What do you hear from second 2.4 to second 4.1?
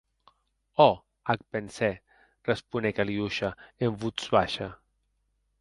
responec Aliosha en